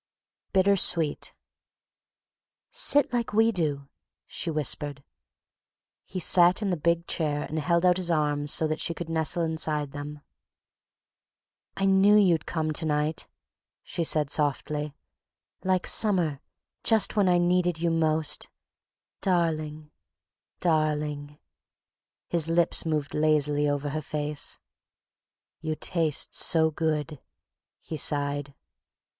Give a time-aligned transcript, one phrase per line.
[0.53, 1.31] BITTER SWEET
[2.71, 3.87] "Sit like we do,"
[4.25, 5.03] she whispered.
[6.03, 9.09] He sat in the big chair and held out his arms so that she could
[9.09, 10.21] nestle inside them.
[11.77, 13.27] "I knew you'd come to night,"
[13.83, 14.95] she said softly,
[15.63, 16.39] "like summer,
[16.83, 18.49] just when I needed you most...
[19.21, 19.91] darling...
[20.61, 21.37] darling..."
[22.27, 24.57] His lips moved lazily over her face.
[25.59, 27.19] "You taste so good,"
[27.81, 28.55] he sighed.